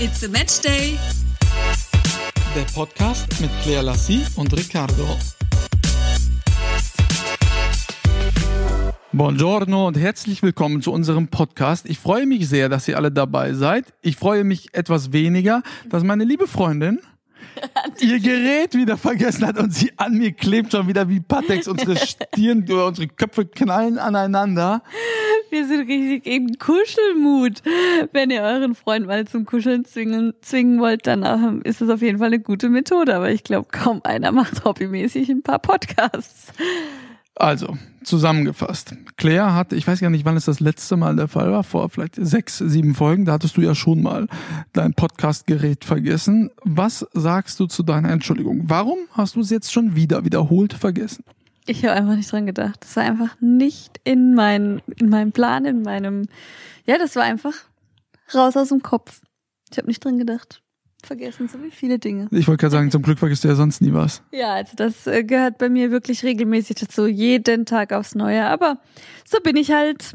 [0.00, 0.96] It's a Match Day.
[2.54, 5.16] Der Podcast mit Claire Lassie und Riccardo.
[9.10, 11.90] Buongiorno und herzlich willkommen zu unserem Podcast.
[11.90, 13.86] Ich freue mich sehr, dass ihr alle dabei seid.
[14.00, 17.00] Ich freue mich etwas weniger, dass meine liebe Freundin
[18.00, 21.66] ihr Gerät wieder vergessen hat und sie an mir klebt schon wieder wie Patex.
[21.66, 21.96] Unsere
[22.36, 24.80] Stirn, unsere Köpfe knallen aneinander.
[25.50, 27.62] Wir sind richtig in Kuschelmut.
[28.12, 32.02] Wenn ihr euren Freund mal zum Kuscheln zwingen, zwingen wollt, dann ähm, ist das auf
[32.02, 33.14] jeden Fall eine gute Methode.
[33.14, 36.52] Aber ich glaube, kaum einer macht hobbymäßig ein paar Podcasts.
[37.34, 38.96] Also, zusammengefasst.
[39.16, 41.88] Claire hat, ich weiß gar nicht, wann es das letzte Mal der Fall war, vor
[41.88, 44.26] vielleicht sechs, sieben Folgen, da hattest du ja schon mal
[44.72, 46.50] dein Podcastgerät vergessen.
[46.64, 48.62] Was sagst du zu deiner Entschuldigung?
[48.64, 51.22] Warum hast du es jetzt schon wieder wiederholt vergessen?
[51.68, 52.78] Ich habe einfach nicht dran gedacht.
[52.80, 56.26] Das war einfach nicht in, mein, in meinem Plan, in meinem,
[56.86, 57.54] ja, das war einfach
[58.34, 59.20] raus aus dem Kopf.
[59.70, 60.62] Ich habe nicht dran gedacht
[61.04, 62.28] vergessen, so wie viele Dinge.
[62.30, 64.22] Ich wollte gerade sagen, zum Glück vergisst du ja sonst nie was.
[64.32, 68.44] Ja, also das äh, gehört bei mir wirklich regelmäßig dazu, jeden Tag aufs Neue.
[68.46, 68.78] Aber
[69.24, 70.14] so bin ich halt.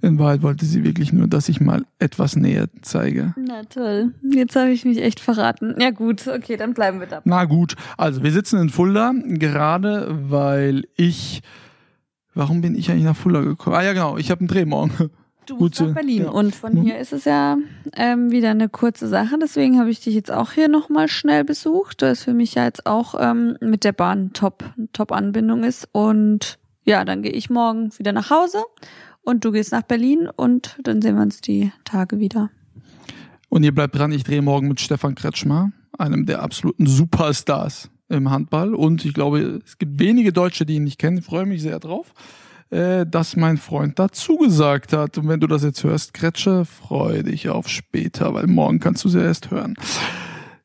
[0.00, 3.34] In Wahrheit wollte sie wirklich nur, dass ich mal etwas näher zeige.
[3.36, 4.14] Na toll.
[4.22, 5.74] Jetzt habe ich mich echt verraten.
[5.80, 7.20] Ja gut, okay, dann bleiben wir da.
[7.24, 11.42] Na gut, also wir sitzen in Fulda, gerade weil ich.
[12.34, 13.74] Warum bin ich eigentlich nach Fulda gekommen?
[13.74, 15.10] Ah ja, genau, ich habe einen Dreh morgen.
[15.46, 16.24] Du musst nach Berlin.
[16.24, 16.30] Ja.
[16.30, 17.56] Und von hier ist es ja
[17.96, 19.38] ähm, wieder eine kurze Sache.
[19.40, 22.64] Deswegen habe ich dich jetzt auch hier nochmal schnell besucht, weil es für mich ja
[22.64, 25.88] jetzt auch ähm, mit der Bahn top, top Anbindung ist.
[25.90, 28.62] Und ja, dann gehe ich morgen wieder nach Hause
[29.28, 32.48] und du gehst nach Berlin und dann sehen wir uns die Tage wieder.
[33.50, 38.30] Und ihr bleibt dran, ich drehe morgen mit Stefan Kretschmer, einem der absoluten Superstars im
[38.30, 38.74] Handball.
[38.74, 41.18] Und ich glaube, es gibt wenige Deutsche, die ihn nicht kennen.
[41.18, 42.14] Ich freue mich sehr drauf
[42.70, 45.16] äh, dass mein Freund dazu gesagt hat.
[45.18, 49.08] Und wenn du das jetzt hörst, Kretsche, freu dich auf später, weil morgen kannst du
[49.08, 49.74] sie erst hören.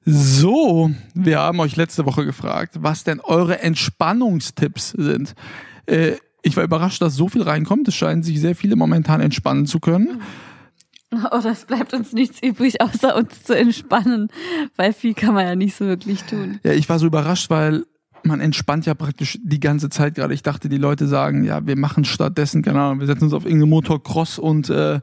[0.06, 5.34] So, wir haben euch letzte Woche gefragt, was denn eure Entspannungstipps sind.
[5.86, 7.88] Äh, ich war überrascht, dass so viel reinkommt.
[7.88, 10.22] Es scheinen sich sehr viele momentan entspannen zu können.
[11.32, 14.30] Oh, das bleibt uns nichts übrig, außer uns zu entspannen,
[14.78, 16.60] weil viel kann man ja nicht so wirklich tun.
[16.64, 17.84] Ja, ich war so überrascht, weil
[18.24, 20.34] man entspannt ja praktisch die ganze Zeit gerade.
[20.34, 23.46] Ich dachte, die Leute sagen, ja, wir machen stattdessen, keine Ahnung, wir setzen uns auf
[23.46, 25.02] irgendeine Motocross und äh,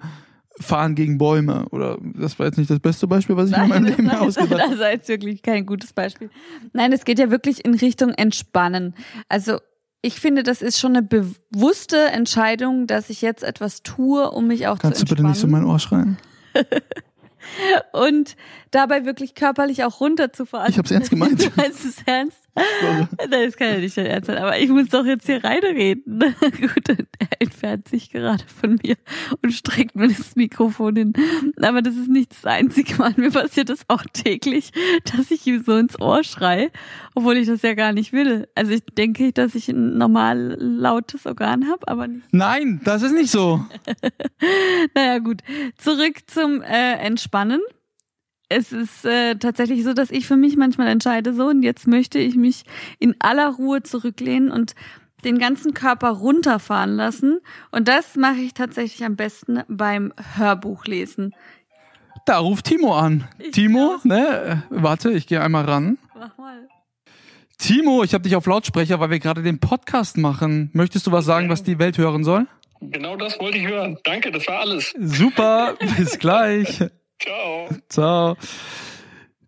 [0.58, 1.66] fahren gegen Bäume.
[1.70, 4.18] Oder das war jetzt nicht das beste Beispiel, was ich Nein, in meinem Leben nein,
[4.18, 4.70] ausgedacht habe.
[4.70, 6.30] Das war jetzt wirklich kein gutes Beispiel.
[6.72, 8.94] Nein, es geht ja wirklich in Richtung Entspannen.
[9.28, 9.58] Also
[10.02, 14.66] ich finde, das ist schon eine bewusste Entscheidung, dass ich jetzt etwas tue, um mich
[14.66, 15.26] auch Kannst zu entspannen.
[15.26, 16.18] Kannst du bitte nicht so mein Ohr schreien?
[17.92, 18.36] und
[18.70, 20.70] dabei wirklich körperlich auch runterzufahren.
[20.70, 21.44] Ich hab's ernst gemeint.
[21.44, 22.38] Du meinst es ernst?
[23.30, 26.18] Das kann ja nicht dein Ernst sein, aber ich muss doch jetzt hier reinreden.
[26.40, 28.96] Gut, er entfernt sich gerade von mir
[29.42, 31.12] und streckt mir das Mikrofon hin.
[31.60, 33.14] Aber das ist nicht das einzige Mal.
[33.16, 34.72] Mir passiert das auch täglich,
[35.04, 36.70] dass ich ihm so ins Ohr schrei,
[37.14, 38.48] obwohl ich das ja gar nicht will.
[38.54, 42.26] Also ich denke, dass ich ein normal lautes Organ habe, aber nicht.
[42.32, 43.64] Nein, das ist nicht so.
[44.94, 45.42] naja, gut.
[45.76, 47.60] Zurück zum äh, Entspannen
[48.50, 52.18] es ist äh, tatsächlich so, dass ich für mich manchmal entscheide, so und jetzt möchte
[52.18, 52.64] ich mich
[52.98, 54.74] in aller Ruhe zurücklehnen und
[55.24, 57.40] den ganzen Körper runterfahren lassen.
[57.70, 61.34] Und das mache ich tatsächlich am besten beim Hörbuchlesen.
[62.26, 63.28] Da ruft Timo an.
[63.38, 64.64] Ich Timo, ne?
[64.68, 65.96] Warte, ich gehe einmal ran.
[66.18, 66.68] Mach mal.
[67.56, 70.70] Timo, ich habe dich auf Lautsprecher, weil wir gerade den Podcast machen.
[70.72, 72.46] Möchtest du was sagen, was die Welt hören soll?
[72.80, 73.96] Genau das wollte ich hören.
[74.04, 74.92] Danke, das war alles.
[74.98, 76.80] Super, bis gleich.
[77.20, 77.68] Ciao.
[77.88, 78.36] Ciao.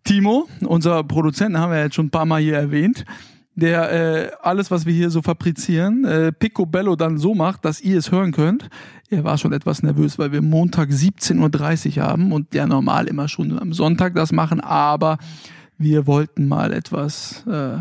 [0.03, 3.05] Timo, unser Produzenten, haben wir jetzt schon ein paar Mal hier erwähnt,
[3.55, 7.97] der äh, alles, was wir hier so fabrizieren, äh, Picobello dann so macht, dass ihr
[7.97, 8.69] es hören könnt.
[9.09, 13.27] Er war schon etwas nervös, weil wir Montag 17.30 Uhr haben und der normal immer
[13.27, 15.17] schon am Sonntag das machen, aber
[15.77, 17.77] wir wollten mal etwas äh,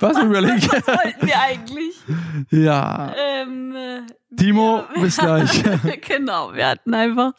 [0.00, 0.62] was, was überlegen?
[0.62, 1.94] Was wollten wir eigentlich?
[2.50, 3.12] Ja.
[3.16, 5.62] Ähm, äh, Timo, bis gleich.
[6.08, 7.32] genau, wir hatten einfach,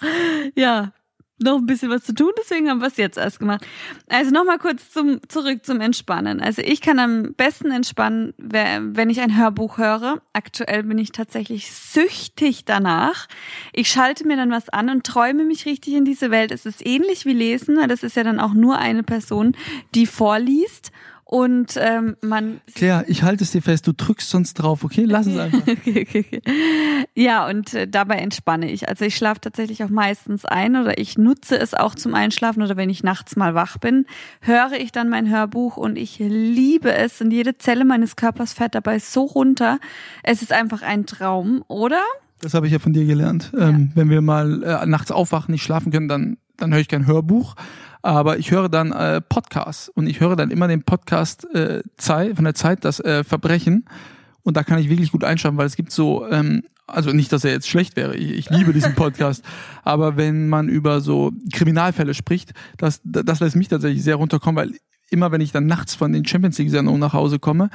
[0.55, 0.91] ja,
[1.41, 3.65] noch ein bisschen was zu tun, deswegen haben wir es jetzt erst gemacht.
[4.07, 6.41] Also nochmal kurz zum, zurück zum Entspannen.
[6.41, 10.21] Also ich kann am besten entspannen, wenn ich ein Hörbuch höre.
[10.33, 13.27] Aktuell bin ich tatsächlich süchtig danach.
[13.73, 16.51] Ich schalte mir dann was an und träume mich richtig in diese Welt.
[16.51, 19.55] Es ist ähnlich wie Lesen, weil das ist ja dann auch nur eine Person,
[19.95, 20.91] die vorliest
[21.31, 22.59] und ähm, man.
[22.75, 25.05] Claire, ich halte es dir fest, du drückst sonst drauf, okay?
[25.05, 25.61] Lass es einfach.
[25.65, 26.41] okay, okay, okay.
[27.15, 28.89] Ja, und äh, dabei entspanne ich.
[28.89, 32.75] Also ich schlafe tatsächlich auch meistens ein oder ich nutze es auch zum Einschlafen oder
[32.75, 34.07] wenn ich nachts mal wach bin,
[34.41, 38.75] höre ich dann mein Hörbuch und ich liebe es und jede Zelle meines Körpers fährt
[38.75, 39.79] dabei so runter.
[40.23, 42.01] Es ist einfach ein Traum, oder?
[42.41, 43.53] Das habe ich ja von dir gelernt.
[43.57, 43.69] Ja.
[43.69, 47.07] Ähm, wenn wir mal äh, nachts aufwachen, nicht schlafen können, dann, dann höre ich kein
[47.07, 47.55] Hörbuch.
[48.01, 49.89] Aber ich höre dann äh, Podcasts.
[49.89, 53.85] Und ich höre dann immer den Podcast äh, Zeit, von der Zeit, das äh, Verbrechen.
[54.43, 57.43] Und da kann ich wirklich gut einschalten, weil es gibt so, ähm, also nicht, dass
[57.43, 59.43] er jetzt schlecht wäre, ich, ich liebe diesen Podcast,
[59.83, 64.77] aber wenn man über so Kriminalfälle spricht, das, das lässt mich tatsächlich sehr runterkommen, weil
[65.11, 67.69] immer wenn ich dann nachts von den Champions League-Sendungen nach Hause komme,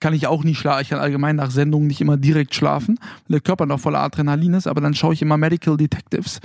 [0.00, 0.82] kann ich auch nicht schlafen.
[0.82, 2.98] Ich kann allgemein nach Sendungen nicht immer direkt schlafen,
[3.28, 6.40] weil der Körper noch voller Adrenalin ist, aber dann schaue ich immer Medical Detectives.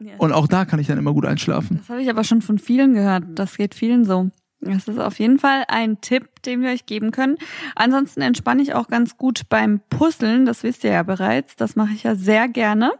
[0.00, 0.12] Ja.
[0.18, 1.78] Und auch da kann ich dann immer gut einschlafen.
[1.78, 3.24] Das habe ich aber schon von vielen gehört.
[3.34, 4.30] Das geht vielen so.
[4.60, 7.36] Das ist auf jeden Fall ein Tipp, den wir euch geben können.
[7.74, 10.46] Ansonsten entspanne ich auch ganz gut beim Puzzeln.
[10.46, 11.56] Das wisst ihr ja bereits.
[11.56, 12.92] Das mache ich ja sehr gerne.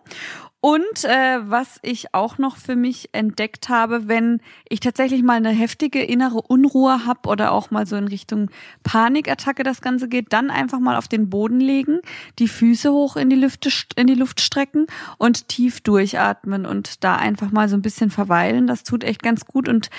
[0.64, 5.50] Und äh, was ich auch noch für mich entdeckt habe, wenn ich tatsächlich mal eine
[5.50, 8.50] heftige innere Unruhe habe oder auch mal so in Richtung
[8.82, 12.00] Panikattacke das Ganze geht, dann einfach mal auf den Boden legen,
[12.38, 14.86] die Füße hoch in die, Lüfte, in die Luft strecken
[15.18, 18.66] und tief durchatmen und da einfach mal so ein bisschen verweilen.
[18.66, 19.90] Das tut echt ganz gut und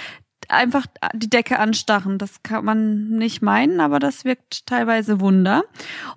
[0.50, 2.18] einfach die Decke anstarren.
[2.18, 5.63] Das kann man nicht meinen, aber das wirkt teilweise Wunder.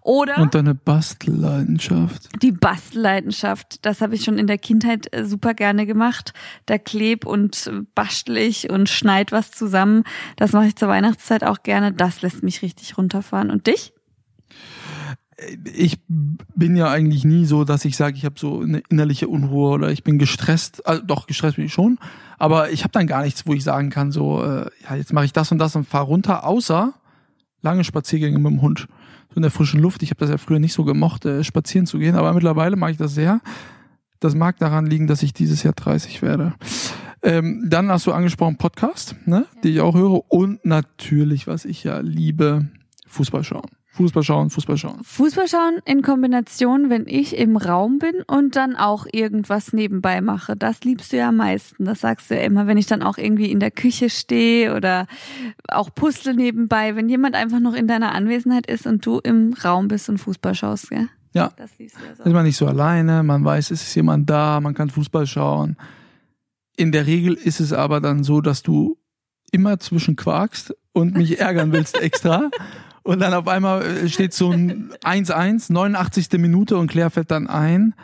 [0.00, 2.28] Oder Und deine Bastelleidenschaft.
[2.42, 6.32] die Bastelleidenschaft, das habe ich schon in der Kindheit äh, super gerne gemacht.
[6.66, 10.04] Da kleb und bastel ich und schneid was zusammen.
[10.36, 11.92] Das mache ich zur Weihnachtszeit auch gerne.
[11.92, 13.50] Das lässt mich richtig runterfahren.
[13.50, 13.92] Und dich?
[15.64, 19.70] Ich bin ja eigentlich nie so, dass ich sage, ich habe so eine innerliche Unruhe
[19.70, 20.87] oder ich bin gestresst.
[20.87, 21.99] Also doch, gestresst bin ich schon.
[22.38, 25.26] Aber ich habe dann gar nichts, wo ich sagen kann, so, äh, ja, jetzt mache
[25.26, 26.93] ich das und das und fahr runter, außer
[27.62, 28.88] lange Spaziergänge mit dem Hund.
[29.31, 30.02] So in der frischen Luft.
[30.02, 32.93] Ich habe das ja früher nicht so gemocht, äh, spazieren zu gehen, aber mittlerweile mache
[32.93, 33.40] ich das sehr.
[34.20, 36.55] Das mag daran liegen, dass ich dieses Jahr 30 werde.
[37.23, 40.32] Ähm, dann hast du angesprochen Podcast, ne, die ich auch höre.
[40.32, 42.69] Und natürlich, was ich ja liebe,
[43.06, 43.77] Fußball schauen.
[43.98, 45.00] Fußball schauen, Fußball schauen.
[45.02, 50.54] Fußball schauen in Kombination, wenn ich im Raum bin und dann auch irgendwas nebenbei mache.
[50.54, 51.84] Das liebst du ja am meisten.
[51.84, 55.08] Das sagst du ja immer, wenn ich dann auch irgendwie in der Küche stehe oder
[55.66, 59.88] auch Puzzle nebenbei, wenn jemand einfach noch in deiner Anwesenheit ist und du im Raum
[59.88, 61.08] bist und Fußball schaust, gell?
[61.32, 61.50] Ja.
[61.56, 62.30] Das liebst du ja ist so.
[62.30, 65.76] man nicht so alleine, man weiß, es ist jemand da, man kann Fußball schauen.
[66.76, 68.96] In der Regel ist es aber dann so, dass du
[69.50, 72.48] immer zwischen quakst und mich ärgern willst extra.
[73.08, 76.28] Und dann auf einmal äh, steht so ein 1-1, 89.
[76.32, 77.94] Minute und Claire fällt dann ein.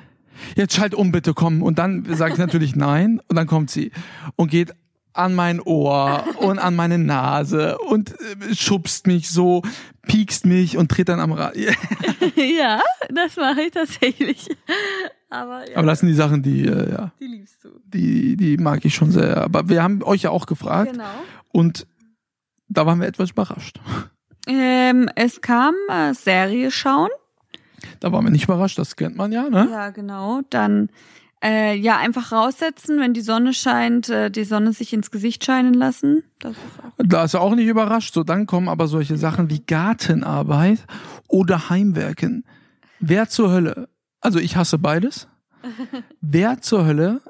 [0.56, 1.62] Jetzt schalt um, bitte komm.
[1.62, 3.20] Und dann sage ich natürlich nein.
[3.28, 3.92] Und dann kommt sie
[4.36, 4.72] und geht
[5.12, 9.60] an mein Ohr und an meine Nase und äh, schubst mich so,
[10.08, 11.54] piekst mich und tritt dann am Rad.
[12.36, 12.80] ja,
[13.10, 14.48] das mache ich tatsächlich.
[15.28, 17.68] Aber ja, Aber das sind die Sachen, die, äh, ja, die liebst du.
[17.92, 19.36] die, die mag ich schon sehr.
[19.42, 21.04] Aber wir haben euch ja auch gefragt Genau.
[21.52, 21.86] und
[22.68, 23.78] da waren wir etwas überrascht.
[24.46, 27.10] Ähm, es kam äh, Serie schauen.
[28.00, 29.68] Da waren wir nicht überrascht, das kennt man ja, ne?
[29.70, 30.42] Ja, genau.
[30.50, 30.88] Dann
[31.42, 35.74] äh, ja einfach raussetzen, wenn die Sonne scheint, äh, die Sonne sich ins Gesicht scheinen
[35.74, 36.24] lassen.
[36.42, 36.58] Ist
[36.98, 38.14] Da ist er auch nicht überrascht.
[38.14, 40.84] So, dann kommen aber solche Sachen wie Gartenarbeit
[41.28, 42.44] oder Heimwerken.
[43.00, 43.88] Wer zur Hölle,
[44.20, 45.28] also ich hasse beides.
[46.20, 47.20] Wer zur Hölle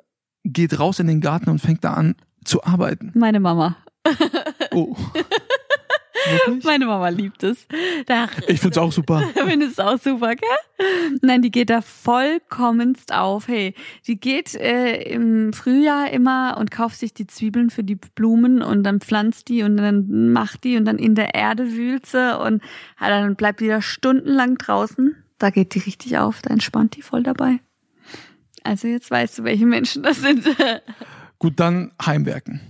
[0.44, 3.12] geht raus in den Garten und fängt da an zu arbeiten?
[3.14, 3.76] meine Mama.
[4.72, 4.94] Oh.
[6.30, 6.64] Wirklich?
[6.64, 7.66] Meine Mama liebt es.
[8.06, 9.22] Da Ich find's auch super.
[9.46, 11.18] Findest es auch super, gell?
[11.22, 13.48] Nein, die geht da vollkommenst auf.
[13.48, 13.74] Hey,
[14.06, 18.82] die geht äh, im Frühjahr immer und kauft sich die Zwiebeln für die Blumen und
[18.84, 22.62] dann pflanzt die und dann macht die und dann in der Erde wühlt sie und
[23.00, 25.16] ja, dann bleibt die da stundenlang draußen.
[25.38, 27.60] Da geht die richtig auf, da entspannt die voll dabei.
[28.62, 30.44] Also jetzt weißt du, welche Menschen das sind.
[31.38, 32.60] Gut, dann Heimwerken.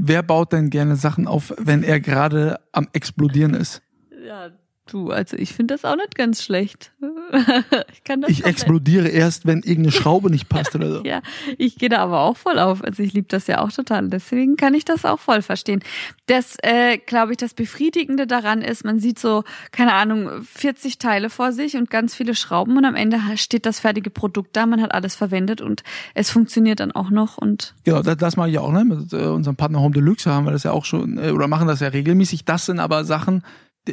[0.00, 3.82] Wer baut denn gerne Sachen auf, wenn er gerade am explodieren ist?
[4.28, 4.50] ja,
[4.86, 6.92] du, also ich finde das auch nicht ganz schlecht.
[7.92, 11.02] ich kann das Ich explodiere erst, wenn irgendeine Schraube nicht passt oder so.
[11.08, 11.22] Ja,
[11.56, 12.84] ich gehe da aber auch voll auf.
[12.84, 14.08] Also ich liebe das ja auch total.
[14.08, 15.80] Deswegen kann ich das auch voll verstehen.
[16.26, 21.30] Das, äh, glaube ich, das Befriedigende daran ist, man sieht so, keine Ahnung, 40 Teile
[21.30, 24.82] vor sich und ganz viele Schrauben und am Ende steht das fertige Produkt da, man
[24.82, 25.82] hat alles verwendet und
[26.14, 28.84] es funktioniert dann auch noch und Genau, das, das mache ich auch, ne?
[28.84, 31.68] Mit äh, unserem Partner Home Deluxe haben wir das ja auch schon, äh, oder machen
[31.68, 32.44] das ja regelmäßig.
[32.44, 33.42] Das sind aber Sachen,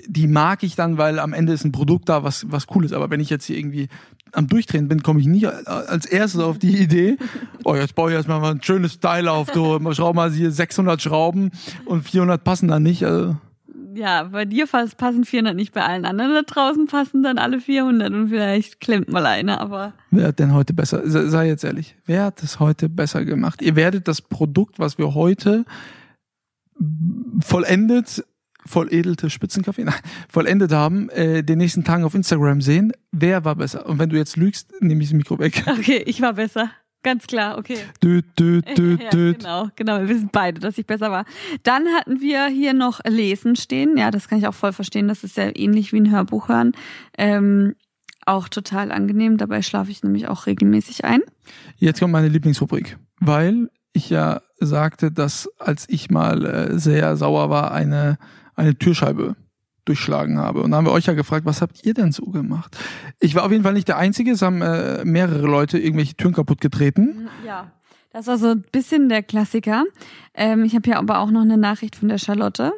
[0.07, 2.93] die, mag ich dann, weil am Ende ist ein Produkt da, was, was cool ist.
[2.93, 3.87] Aber wenn ich jetzt hier irgendwie
[4.31, 7.17] am Durchdrehen bin, komme ich nicht als erstes auf die Idee,
[7.63, 11.01] oh, jetzt baue ich erstmal mal ein schönes Teil auf, du, schraub mal hier 600
[11.01, 11.51] Schrauben
[11.85, 13.05] und 400 passen da nicht.
[13.05, 13.37] Also,
[13.95, 18.11] ja, bei dir passen 400 nicht, bei allen anderen da draußen passen dann alle 400
[18.11, 22.25] und vielleicht klemmt mal eine, aber wer hat denn heute besser, sei jetzt ehrlich, wer
[22.25, 23.61] hat es heute besser gemacht?
[23.61, 25.65] Ihr werdet das Produkt, was wir heute
[27.39, 28.25] vollendet,
[28.65, 29.95] volledelte Spitzenkaffee, nein,
[30.29, 32.91] vollendet haben, äh, den nächsten Tagen auf Instagram sehen.
[33.11, 33.85] Wer war besser?
[33.85, 35.63] Und wenn du jetzt lügst, nehme ich das Mikro weg.
[35.79, 36.71] okay, ich war besser.
[37.03, 37.77] ganz klar, okay.
[38.03, 39.39] Düt, düt, düt, ja, düt.
[39.39, 39.99] genau, genau.
[39.99, 41.25] Wir wissen beide, dass ich besser war.
[41.63, 43.97] Dann hatten wir hier noch Lesen stehen.
[43.97, 45.07] Ja, das kann ich auch voll verstehen.
[45.07, 46.73] Das ist ja ähnlich wie ein Hörbuch hören.
[47.17, 47.75] Ähm,
[48.25, 49.37] auch total angenehm.
[49.37, 51.21] Dabei schlafe ich nämlich auch regelmäßig ein.
[51.77, 57.49] Jetzt kommt meine Lieblingsrubrik, weil ich ja sagte, dass als ich mal äh, sehr sauer
[57.49, 58.17] war, eine,
[58.55, 59.35] eine Türscheibe
[59.85, 60.61] durchschlagen habe.
[60.61, 62.75] Und da haben wir euch ja gefragt, was habt ihr denn so gemacht?
[63.19, 66.33] Ich war auf jeden Fall nicht der Einzige, es haben äh, mehrere Leute irgendwelche Türen
[66.33, 67.29] kaputt getreten.
[67.45, 67.71] Ja.
[68.11, 69.83] Das war so ein bisschen der Klassiker.
[70.33, 72.71] Ähm, ich habe hier aber auch noch eine Nachricht von der Charlotte.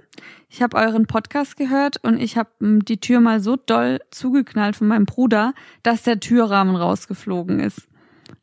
[0.50, 4.88] Ich habe euren Podcast gehört und ich habe die Tür mal so doll zugeknallt von
[4.88, 5.54] meinem Bruder,
[5.84, 7.88] dass der Türrahmen rausgeflogen ist.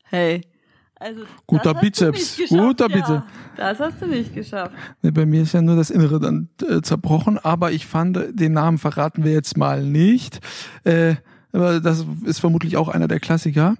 [0.05, 0.41] Hey.
[1.05, 2.95] Also, Guter Bizeps, guter ja.
[2.95, 3.23] Bizeps.
[3.55, 4.71] Das hast du nicht geschafft.
[5.03, 8.53] Ne, Bei mir ist ja nur das Innere dann äh, zerbrochen, aber ich fand, den
[8.53, 10.39] Namen verraten wir jetzt mal nicht.
[10.83, 11.17] Äh,
[11.51, 13.75] aber das ist vermutlich auch einer der Klassiker.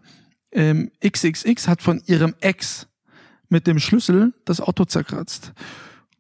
[0.52, 2.88] Ähm, XXX hat von ihrem Ex
[3.50, 5.54] mit dem Schlüssel das Auto zerkratzt.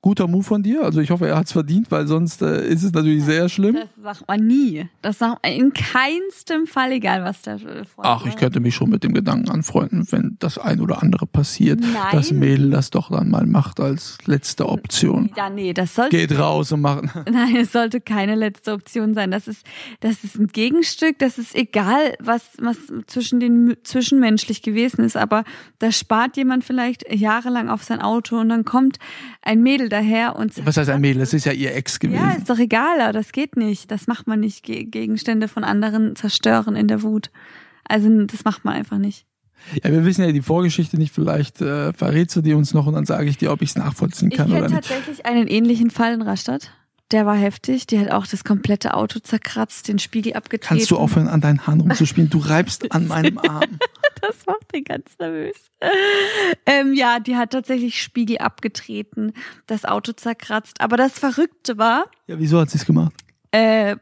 [0.05, 0.83] Guter Move von dir.
[0.83, 3.74] Also ich hoffe, er hat's verdient, weil sonst äh, ist es natürlich sehr schlimm.
[3.74, 4.88] Das sagt man nie.
[5.01, 8.91] Das sagt man in keinstem Fall, egal was der Freund Ach, ich könnte mich schon
[8.91, 11.91] mit dem Gedanken anfreunden, wenn das ein oder andere passiert, Nein.
[12.12, 15.31] das Mädel das doch dann mal macht als letzte Option.
[15.35, 17.09] Ja, nee, das sollte Geht raus und machen.
[17.31, 19.31] Nein, es sollte keine letzte Option sein.
[19.31, 19.65] Das ist,
[20.01, 21.17] das ist ein Gegenstück.
[21.17, 25.17] Das ist egal, was, was zwischen den zwischenmenschlich gewesen ist.
[25.17, 25.45] Aber
[25.79, 29.00] da spart jemand vielleicht jahrelang auf sein Auto und dann kommt
[29.41, 31.19] ein Mädel daher und Was heißt ein Mädel?
[31.19, 32.19] Das ist ja ihr Ex gewesen.
[32.21, 33.01] ja, ist doch egal.
[33.01, 33.89] aber Das geht nicht.
[33.91, 34.63] Das macht man nicht.
[34.63, 37.31] Ge- Gegenstände von anderen zerstören in der Wut.
[37.87, 39.25] Also das macht man einfach nicht.
[39.83, 41.13] Ja, wir wissen ja die Vorgeschichte nicht.
[41.13, 43.75] Vielleicht äh, verrätst du die uns noch und dann sage ich dir, ob ich es
[43.75, 44.87] nachvollziehen Ich kann kenne oder nicht.
[44.89, 46.71] tatsächlich einen ähnlichen Fall in Rastatt.
[47.12, 47.85] Der war heftig.
[47.88, 50.77] Die hat auch das komplette Auto zerkratzt, den Spiegel abgetreten.
[50.77, 52.29] Kannst du aufhören, an deinen Haaren rumzuspielen?
[52.29, 53.77] Du reibst an meinem Arm.
[54.21, 55.55] Das macht den ganz nervös.
[56.67, 59.33] Ähm, ja, die hat tatsächlich Spiegel abgetreten,
[59.67, 60.81] das Auto zerkratzt.
[60.81, 63.13] Aber das Verrückte war, Ja, wieso hat sie es gemacht?
[63.51, 63.95] äh,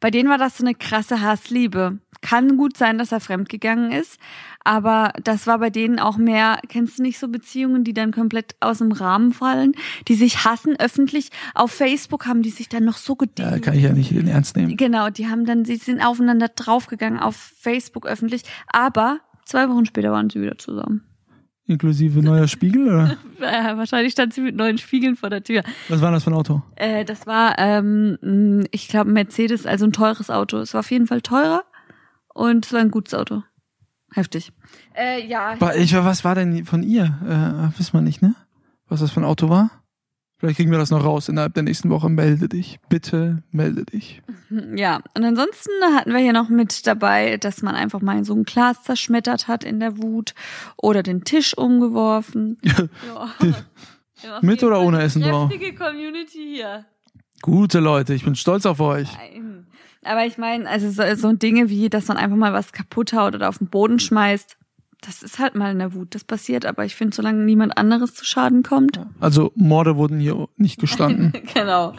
[0.00, 1.98] bei denen war das so eine krasse Hassliebe.
[2.20, 4.18] Kann gut sein, dass er fremdgegangen ist,
[4.64, 8.56] aber das war bei denen auch mehr, kennst du nicht so Beziehungen, die dann komplett
[8.60, 9.72] aus dem Rahmen fallen,
[10.08, 11.28] die sich hassen öffentlich.
[11.54, 13.50] Auf Facebook haben die sich dann noch so gedient.
[13.50, 14.76] Ja, kann ich ja nicht in Ernst nehmen.
[14.76, 20.10] Genau, die haben dann, sie sind aufeinander draufgegangen auf Facebook öffentlich, aber zwei Wochen später
[20.10, 21.04] waren sie wieder zusammen.
[21.66, 23.16] Inklusive neuer Spiegel oder?
[23.40, 25.62] Äh, wahrscheinlich stand sie mit neuen Spiegeln vor der Tür.
[25.88, 26.62] Was war das für ein Auto?
[26.76, 30.58] Äh, das war, ähm, ich glaube, Mercedes, also ein teures Auto.
[30.58, 31.64] Es war auf jeden Fall teurer
[32.32, 33.42] und es war ein gutes Auto.
[34.12, 34.52] Heftig.
[34.96, 35.56] Äh, ja.
[35.74, 37.04] Ich, was war denn von ihr?
[37.22, 38.34] Äh, wissen wir nicht, ne?
[38.88, 39.70] Was das für ein Auto war?
[40.44, 42.10] Vielleicht kriegen wir das noch raus innerhalb der nächsten Woche.
[42.10, 42.78] Melde dich.
[42.90, 44.20] Bitte melde dich.
[44.76, 48.44] Ja, und ansonsten hatten wir hier noch mit dabei, dass man einfach mal so ein
[48.44, 50.34] Glas zerschmettert hat in der Wut
[50.76, 52.58] oder den Tisch umgeworfen.
[54.22, 54.38] Ja.
[54.40, 55.50] Mit oder ohne Essen drauf?
[55.50, 56.86] Community hier.
[57.42, 59.08] Gute Leute, ich bin stolz auf euch.
[59.18, 59.66] Nein.
[60.02, 63.34] Aber ich meine, also so, so Dinge wie, dass man einfach mal was kaputt haut
[63.34, 64.56] oder auf den Boden schmeißt,
[65.06, 66.14] das ist halt mal in der Wut.
[66.14, 70.48] Das passiert, aber ich finde, solange niemand anderes zu Schaden kommt, Also Morde wurden hier
[70.56, 71.32] nicht gestanden.
[71.54, 71.94] genau,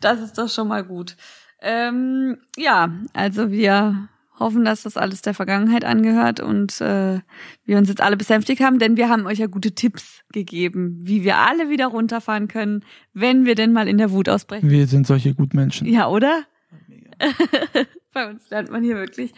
[0.00, 1.16] das ist doch schon mal gut.
[1.60, 4.08] Ähm, ja, also wir
[4.38, 7.20] hoffen, dass das alles der Vergangenheit angehört und äh,
[7.64, 11.22] wir uns jetzt alle besänftigt haben, denn wir haben euch ja gute Tipps gegeben, wie
[11.24, 14.70] wir alle wieder runterfahren können, wenn wir denn mal in der Wut ausbrechen.
[14.70, 15.86] Wir sind solche Gutmenschen.
[15.86, 16.44] Ja, oder?
[18.12, 19.32] Bei uns lernt man hier wirklich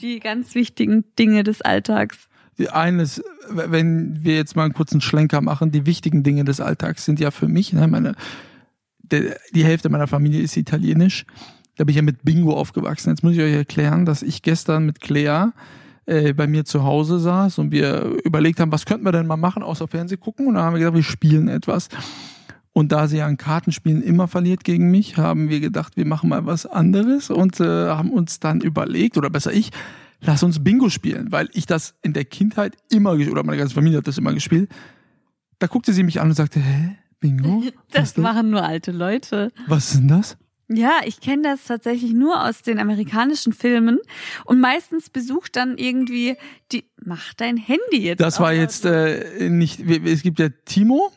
[0.00, 2.28] die ganz wichtigen Dinge des Alltags.
[2.70, 7.20] Eines, wenn wir jetzt mal einen kurzen Schlenker machen, die wichtigen Dinge des Alltags sind
[7.20, 8.14] ja für mich, ne, meine,
[9.02, 11.24] die Hälfte meiner Familie ist italienisch.
[11.76, 13.10] Da bin ich ja mit Bingo aufgewachsen.
[13.10, 15.52] Jetzt muss ich euch erklären, dass ich gestern mit Claire
[16.06, 19.36] äh, bei mir zu Hause saß und wir überlegt haben, was könnten wir denn mal
[19.36, 20.46] machen, außer Fernseh gucken.
[20.46, 21.88] Und dann haben wir gedacht, wir spielen etwas.
[22.72, 26.46] Und da sie an Kartenspielen immer verliert gegen mich, haben wir gedacht, wir machen mal
[26.46, 29.70] was anderes und äh, haben uns dann überlegt, oder besser ich,
[30.20, 33.98] lass uns Bingo spielen, weil ich das in der Kindheit immer, oder meine ganze Familie
[33.98, 34.70] hat das immer gespielt.
[35.58, 37.62] Da guckte sie mich an und sagte, hä, Bingo?
[37.90, 38.22] Das das?
[38.22, 39.50] machen nur alte Leute.
[39.66, 40.36] was ist denn das?
[40.70, 44.00] Ja, ich kenne das tatsächlich nur aus den amerikanischen Filmen
[44.44, 46.36] und meistens besucht dann irgendwie
[46.72, 46.84] die.
[47.02, 48.20] Mach dein Handy jetzt.
[48.20, 51.10] Das war jetzt äh, nicht, es gibt ja Timo,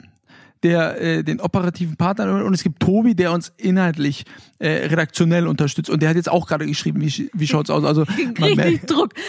[0.64, 4.26] der äh, den operativen Partner und es gibt Tobi, der uns inhaltlich
[4.60, 7.84] äh, redaktionell unterstützt und der hat jetzt auch gerade geschrieben, wie, wie schaut's aus?
[7.84, 9.14] Also Richtig merkt, Druck.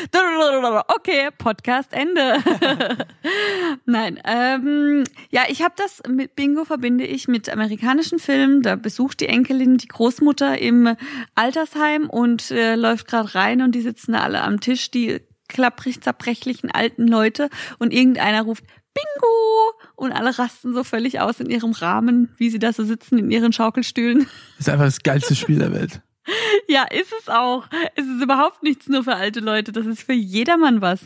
[0.88, 2.36] Okay, Podcast Ende.
[3.86, 8.62] Nein, ähm, ja, ich habe das mit Bingo verbinde ich mit amerikanischen Filmen.
[8.62, 10.94] Da besucht die Enkelin die Großmutter im
[11.34, 16.00] Altersheim und äh, läuft gerade rein und die sitzen da alle am Tisch, die klapprig
[16.00, 17.48] zerbrechlichen alten Leute
[17.78, 19.72] und irgendeiner ruft Bingo!
[19.96, 23.30] Und alle rasten so völlig aus in ihrem Rahmen, wie sie da so sitzen in
[23.30, 24.26] ihren Schaukelstühlen.
[24.58, 26.00] Das ist einfach das geilste Spiel der Welt.
[26.68, 27.66] Ja, ist es auch.
[27.96, 29.72] Es ist überhaupt nichts nur für alte Leute.
[29.72, 31.00] Das ist für jedermann was.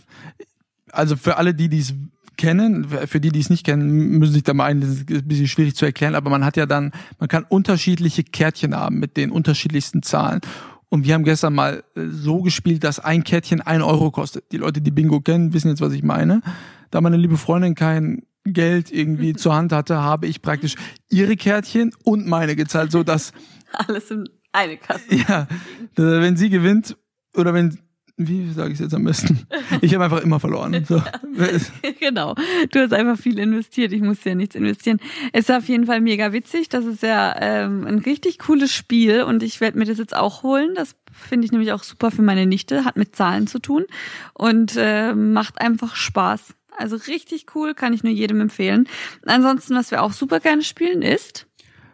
[0.92, 1.94] Also für alle, die dies
[2.36, 5.26] kennen, für die, die es nicht kennen, müssen sich da mal ein, das ist ein
[5.26, 9.16] bisschen schwierig zu erklären, aber man hat ja dann, man kann unterschiedliche Kärtchen haben mit
[9.16, 10.40] den unterschiedlichsten Zahlen.
[10.88, 14.52] Und wir haben gestern mal äh, so gespielt, dass ein Kärtchen ein Euro kostet.
[14.52, 16.42] Die Leute, die Bingo kennen, wissen jetzt, was ich meine.
[16.90, 20.76] Da meine liebe Freundin kein Geld irgendwie zur Hand hatte, habe ich praktisch
[21.08, 23.32] ihre Kärtchen und meine gezahlt, so dass
[23.72, 25.14] Alles in eine Kasse.
[25.28, 25.48] ja,
[25.96, 26.96] wenn sie gewinnt
[27.34, 27.78] oder wenn
[28.18, 29.46] wie sage ich es jetzt am besten?
[29.82, 30.84] Ich habe einfach immer verloren.
[30.88, 31.02] So.
[32.00, 32.34] genau.
[32.70, 33.92] Du hast einfach viel investiert.
[33.92, 35.00] Ich musste ja nichts investieren.
[35.32, 36.70] Es ist auf jeden Fall mega witzig.
[36.70, 40.42] Das ist ja ähm, ein richtig cooles Spiel und ich werde mir das jetzt auch
[40.42, 40.74] holen.
[40.74, 42.86] Das finde ich nämlich auch super für meine Nichte.
[42.86, 43.84] Hat mit Zahlen zu tun
[44.32, 46.54] und äh, macht einfach Spaß.
[46.78, 48.88] Also richtig cool, kann ich nur jedem empfehlen.
[49.26, 51.46] Ansonsten, was wir auch super gerne spielen, ist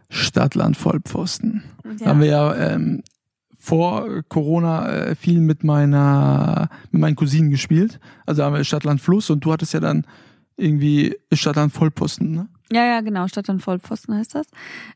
[0.09, 1.65] Stadtland Vollpfosten.
[1.99, 2.07] Ja.
[2.07, 3.03] Haben wir ja ähm,
[3.63, 8.01] vor Corona äh, viel mit meiner mit meinen Cousinen gespielt.
[8.27, 10.05] Also haben wir Stadtland Fluss und du hattest ja dann
[10.57, 12.49] irgendwie Stadtland Vollposten, ne?
[12.73, 14.47] Ja, ja, genau, Stadtland Vollpfosten heißt das.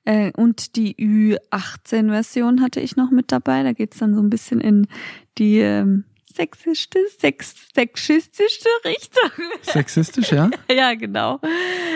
[0.04, 3.62] Äh, und die Ü18-Version hatte ich noch mit dabei.
[3.62, 4.87] Da geht's dann so ein bisschen in
[5.37, 6.04] die ähm,
[6.35, 9.30] sexistische, sex, sexistische Richtung.
[9.61, 10.50] Sexistisch, ja?
[10.75, 11.38] ja, genau.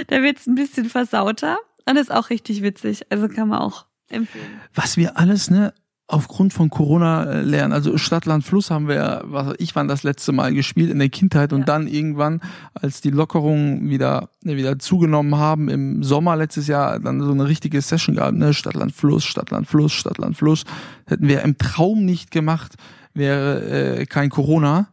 [0.09, 1.59] Da wird's ein bisschen versauter.
[1.87, 3.07] Und ist auch richtig witzig.
[3.11, 4.61] Also kann man auch empfehlen.
[4.75, 5.73] Was wir alles, ne,
[6.11, 7.73] aufgrund von Corona äh, lernen.
[7.73, 11.53] Also Stadtland Fluss haben wir, was ich wann das letzte Mal gespielt in der Kindheit
[11.53, 11.67] und Ja.
[11.67, 12.41] dann irgendwann,
[12.75, 17.47] als die Lockerungen wieder ne, wieder zugenommen haben im Sommer letztes Jahr, dann so eine
[17.47, 20.65] richtige Session gehabt, ne, Stadtland Fluss, Stadtland Fluss, Stadtland Fluss.
[21.07, 22.75] Hätten wir im Traum nicht gemacht,
[23.15, 24.89] wäre äh, kein Corona.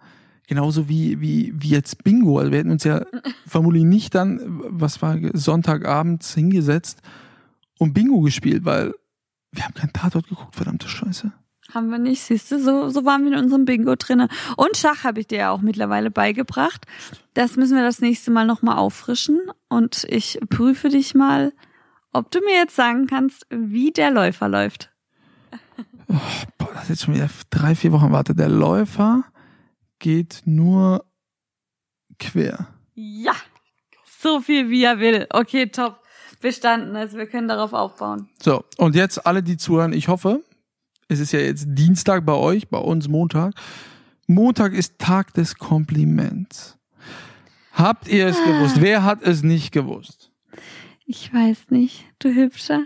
[0.47, 2.37] Genauso wie, wie, wie jetzt Bingo.
[2.37, 3.01] Also wir hätten uns ja
[3.47, 7.01] vermutlich nicht dann, was war Sonntagabends hingesetzt
[7.79, 8.93] und Bingo gespielt, weil
[9.57, 11.31] wir haben keinen Tatort geguckt, verdammte Scheiße.
[11.73, 14.29] Haben wir nicht, siehst du, so, so waren wir in unserem Bingo drinne.
[14.55, 16.85] Und Schach habe ich dir ja auch mittlerweile beigebracht.
[17.33, 19.41] Das müssen wir das nächste Mal nochmal auffrischen.
[19.67, 21.51] Und ich prüfe dich mal,
[22.13, 24.91] ob du mir jetzt sagen kannst, wie der Läufer läuft.
[26.57, 28.13] Boah, das ist jetzt schon wieder drei, vier Wochen.
[28.13, 29.25] Warte, der Läufer
[29.99, 31.03] geht nur
[32.17, 32.67] quer.
[32.93, 33.35] Ja,
[34.19, 35.27] so viel wie er will.
[35.31, 36.01] Okay, top.
[36.41, 36.95] Bestanden.
[36.95, 38.29] Also wir können darauf aufbauen.
[38.41, 40.43] So, und jetzt alle, die zuhören, ich hoffe,
[41.07, 43.53] es ist ja jetzt Dienstag bei euch, bei uns Montag.
[44.27, 46.77] Montag ist Tag des Kompliments.
[47.71, 48.81] Habt ihr es gewusst?
[48.81, 50.31] Wer hat es nicht gewusst?
[51.05, 52.81] Ich weiß nicht, du Hübscher.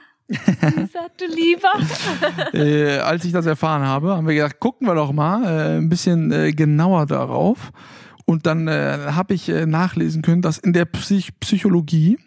[1.17, 1.73] Du Lieber.
[2.53, 5.89] äh, als ich das erfahren habe, haben wir gedacht, gucken wir doch mal äh, ein
[5.89, 7.71] bisschen äh, genauer darauf.
[8.25, 12.17] Und dann äh, habe ich äh, nachlesen können, dass in der Psych Psychologie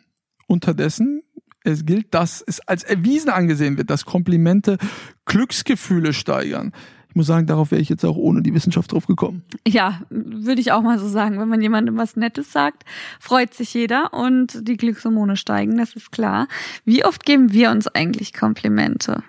[0.55, 1.23] unterdessen
[1.65, 4.79] es gilt, dass es als erwiesen angesehen wird, dass Komplimente
[5.25, 6.73] Glücksgefühle steigern.
[7.09, 9.45] Ich muss sagen, darauf wäre ich jetzt auch ohne die Wissenschaft drauf gekommen.
[9.67, 11.39] Ja, würde ich auch mal so sagen.
[11.39, 12.85] Wenn man jemandem was Nettes sagt,
[13.21, 16.49] freut sich jeder und die Glückshormone steigen, das ist klar.
[16.85, 19.23] Wie oft geben wir uns eigentlich Komplimente?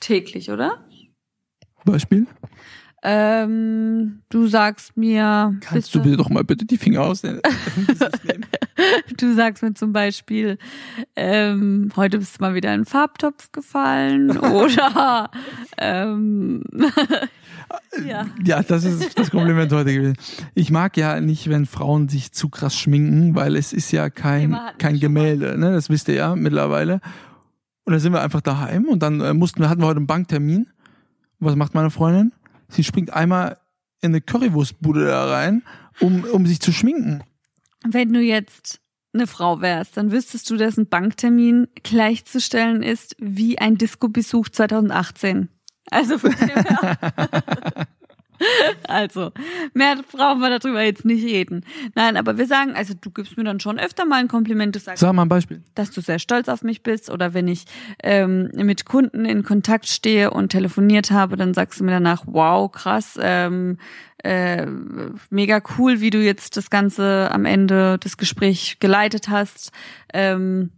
[0.00, 0.86] Täglich, oder?
[1.84, 2.26] Beispiel?
[3.02, 7.40] Ähm, du sagst mir, Kannst du bitte doch mal bitte die Finger ausnehmen?
[9.16, 10.58] du sagst mir zum Beispiel,
[11.16, 15.30] ähm, heute bist du mal wieder in den Farbtopf gefallen oder
[15.78, 16.62] ähm,
[18.06, 18.26] ja.
[18.44, 20.16] Ja, das ist das Kompliment heute gewesen.
[20.54, 24.58] Ich mag ja nicht, wenn Frauen sich zu krass schminken, weil es ist ja kein,
[24.78, 24.94] kein.
[24.98, 25.72] Gemälde, ne?
[25.72, 27.00] Das wisst ihr ja mittlerweile.
[27.84, 30.06] Und dann sind wir einfach daheim und dann äh, mussten wir, hatten wir heute einen
[30.06, 30.68] Banktermin.
[31.40, 32.32] Und was macht meine Freundin?
[32.68, 33.58] Sie springt einmal
[34.00, 35.62] in eine Currywurstbude da rein,
[36.00, 37.22] um, um sich zu schminken.
[37.86, 38.80] Wenn du jetzt
[39.12, 45.48] eine Frau wärst, dann wüsstest du, dass ein Banktermin gleichzustellen ist wie ein Disco-Besuch 2018.
[45.90, 46.64] Also, von dem
[48.88, 49.32] also,
[49.72, 51.64] mehr brauchen wir darüber jetzt nicht reden.
[51.94, 54.74] Nein, aber wir sagen, also du gibst mir dann schon öfter mal ein Kompliment.
[54.74, 55.62] Du sagst, Sag mal ein Beispiel.
[55.74, 57.64] dass du sehr stolz auf mich bist oder wenn ich
[58.02, 62.70] ähm, mit Kunden in Kontakt stehe und telefoniert habe, dann sagst du mir danach, wow,
[62.70, 63.78] krass, ähm,
[64.22, 64.66] äh,
[65.30, 69.70] mega cool, wie du jetzt das Ganze am Ende des Gesprächs geleitet hast.
[70.12, 70.70] Ähm,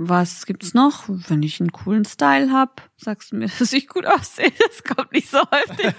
[0.00, 1.04] was gibt's noch?
[1.08, 4.52] Wenn ich einen coolen Style hab, sagst du mir, dass ich gut aussehe.
[4.58, 5.92] Das kommt nicht so häufig.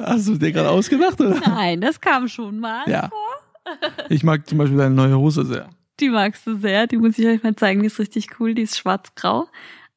[0.00, 1.38] Hast du dir gerade ausgedacht, oder?
[1.40, 3.08] Nein, das kam schon mal Ja.
[3.08, 3.78] vor.
[4.08, 5.68] Ich mag zum Beispiel deine neue Hose sehr.
[6.00, 6.86] Die magst du sehr.
[6.86, 7.80] Die muss ich euch mal zeigen.
[7.82, 8.54] Die ist richtig cool.
[8.54, 9.46] Die ist schwarz-grau.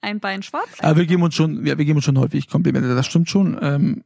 [0.01, 0.69] Ein Bein schwarz.
[0.79, 3.57] Aber wir geben uns schon, ja, wir geben uns schon häufig Komplimente, das stimmt schon.
[3.61, 4.03] Ähm,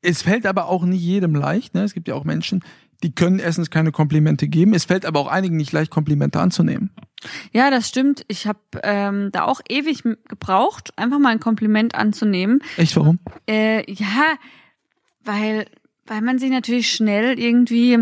[0.00, 1.74] es fällt aber auch nicht jedem leicht.
[1.74, 1.82] Ne?
[1.82, 2.64] Es gibt ja auch Menschen,
[3.02, 4.74] die können erstens keine Komplimente geben.
[4.74, 6.90] Es fällt aber auch einigen nicht leicht, Komplimente anzunehmen.
[7.52, 8.24] Ja, das stimmt.
[8.28, 12.62] Ich habe ähm, da auch ewig gebraucht, einfach mal ein Kompliment anzunehmen.
[12.76, 13.18] Echt, warum?
[13.48, 14.36] Äh, ja,
[15.24, 15.66] weil,
[16.06, 17.98] weil man sich natürlich schnell irgendwie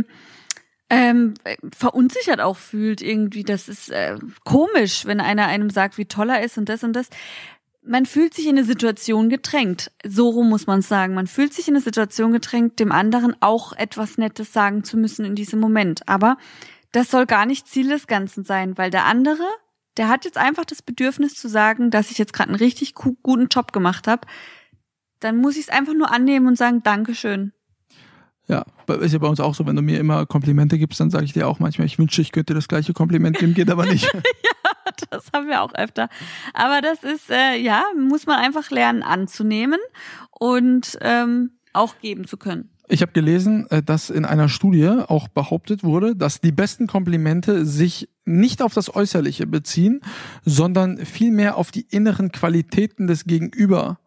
[0.89, 1.35] ähm,
[1.77, 3.43] verunsichert auch fühlt irgendwie.
[3.43, 6.95] Das ist äh, komisch, wenn einer einem sagt, wie toll er ist und das und
[6.95, 7.09] das.
[7.89, 9.93] Man fühlt sich in eine Situation gedrängt.
[10.05, 11.15] So rum muss man es sagen.
[11.15, 15.25] Man fühlt sich in eine Situation gedrängt, dem anderen auch etwas Nettes sagen zu müssen
[15.25, 16.09] in diesem Moment.
[16.09, 16.37] Aber
[16.93, 19.45] das soll gar nicht Ziel des Ganzen sein, weil der andere,
[19.97, 23.17] der hat jetzt einfach das Bedürfnis zu sagen, dass ich jetzt gerade einen richtig gu-
[23.23, 24.27] guten Job gemacht habe.
[25.21, 27.53] Dann muss ich es einfach nur annehmen und sagen, Dankeschön.
[28.49, 28.65] Ja,
[29.01, 31.33] ist ja bei uns auch so, wenn du mir immer Komplimente gibst, dann sage ich
[31.33, 34.09] dir auch manchmal, ich wünsche, ich könnte das gleiche Kompliment geben, geht aber nicht.
[35.11, 36.09] Das haben wir auch öfter.
[36.55, 39.79] Aber das ist, äh, ja, muss man einfach lernen anzunehmen
[40.31, 42.71] und ähm, auch geben zu können.
[42.89, 47.67] Ich habe gelesen, äh, dass in einer Studie auch behauptet wurde, dass die besten Komplimente
[47.67, 50.01] sich nicht auf das Äußerliche beziehen,
[50.45, 53.99] sondern vielmehr auf die inneren Qualitäten des Gegenüber.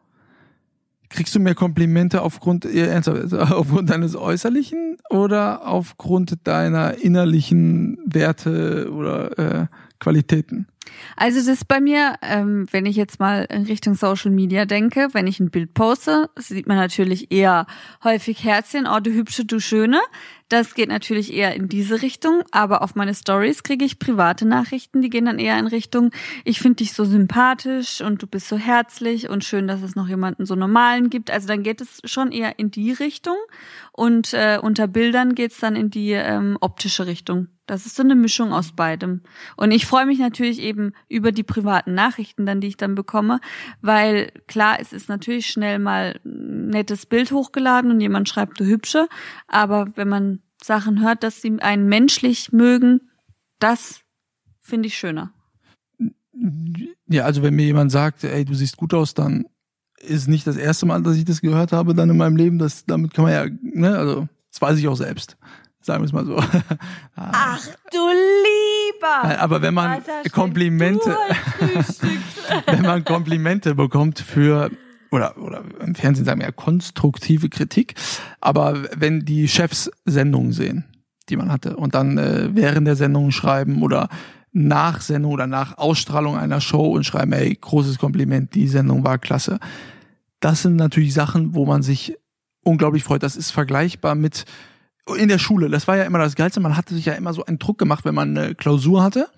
[1.09, 9.39] Kriegst du mehr Komplimente aufgrund, ernsthaft, aufgrund deines Äußerlichen oder aufgrund deiner innerlichen Werte oder
[9.39, 9.67] äh,
[9.99, 10.67] Qualitäten?
[11.15, 15.09] Also das ist bei mir, ähm, wenn ich jetzt mal in Richtung Social Media denke,
[15.13, 17.67] wenn ich ein Bild poste, sieht man natürlich eher
[18.03, 19.99] häufig Herzchen, oh du hübsche, du schöne.
[20.49, 25.03] Das geht natürlich eher in diese Richtung, aber auf meine Stories kriege ich private Nachrichten,
[25.03, 26.09] die gehen dann eher in Richtung,
[26.43, 30.07] ich finde dich so sympathisch und du bist so herzlich und schön, dass es noch
[30.07, 31.29] jemanden so normalen gibt.
[31.29, 33.37] Also dann geht es schon eher in die Richtung
[33.91, 37.47] und äh, unter Bildern geht's dann in die ähm, optische Richtung.
[37.69, 39.21] Das ist so eine Mischung aus beidem.
[39.55, 43.39] Und ich freue mich natürlich eben über die privaten Nachrichten dann, die ich dann bekomme,
[43.79, 48.65] weil klar, es ist natürlich schnell mal ein nettes Bild hochgeladen und jemand schreibt, du
[48.65, 49.07] hübsche,
[49.47, 53.01] aber wenn man Sachen hört, dass sie einen menschlich mögen,
[53.59, 54.01] das
[54.61, 55.31] finde ich schöner.
[57.07, 59.45] Ja, also wenn mir jemand sagt, ey, du siehst gut aus, dann
[59.99, 62.57] ist nicht das erste Mal, dass ich das gehört habe dann in meinem Leben.
[62.57, 65.37] Das, damit kann man ja, ne, also das weiß ich auch selbst.
[65.81, 66.37] Sagen wir es mal so.
[67.15, 69.39] Ach du lieber!
[69.39, 71.17] Aber wenn man Komplimente,
[72.65, 74.71] wenn man Komplimente bekommt für
[75.11, 77.95] oder oder im Fernsehen sagen wir ja konstruktive Kritik,
[78.41, 80.85] aber wenn die Chefs Sendungen sehen,
[81.29, 84.09] die man hatte und dann äh, während der Sendung schreiben oder
[84.51, 89.17] nach Sendung oder nach Ausstrahlung einer Show und schreiben, ey, großes Kompliment, die Sendung war
[89.17, 89.59] klasse.
[90.39, 92.17] Das sind natürlich Sachen, wo man sich
[92.63, 93.23] unglaublich freut.
[93.23, 94.45] Das ist vergleichbar mit
[95.15, 95.69] in der Schule.
[95.69, 96.59] Das war ja immer das Geilste.
[96.59, 99.29] Man hatte sich ja immer so einen Druck gemacht, wenn man eine Klausur hatte.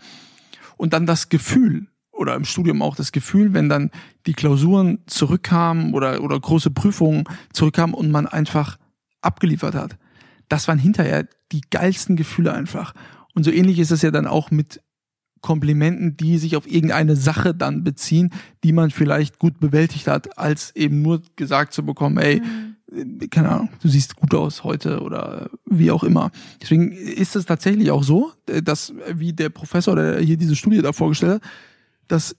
[0.78, 3.92] Und dann das Gefühl, oder im Studium auch das Gefühl, wenn dann
[4.26, 8.78] die Klausuren zurückkamen oder, oder große Prüfungen zurückkamen und man einfach
[9.22, 9.98] abgeliefert hat.
[10.50, 12.94] Das waren hinterher die geilsten Gefühle einfach.
[13.34, 14.82] Und so ähnlich ist es ja dann auch mit
[15.42, 18.32] Komplimenten, die sich auf irgendeine Sache dann beziehen,
[18.64, 22.42] die man vielleicht gut bewältigt hat, als eben nur gesagt zu bekommen, ey, äh,
[23.30, 26.32] keine Ahnung, du siehst gut aus heute oder wie auch immer.
[26.62, 30.82] Deswegen ist es tatsächlich auch so, äh, dass, wie der Professor, der hier diese Studie
[30.82, 31.52] da vorgestellt hat,
[32.08, 32.36] dass